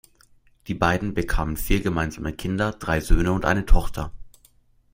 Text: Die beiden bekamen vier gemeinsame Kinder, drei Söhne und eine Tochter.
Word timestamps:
Die 0.65 0.73
beiden 0.73 1.13
bekamen 1.13 1.55
vier 1.57 1.79
gemeinsame 1.83 2.33
Kinder, 2.33 2.71
drei 2.71 2.99
Söhne 3.01 3.33
und 3.33 3.45
eine 3.45 3.67
Tochter. 3.67 4.11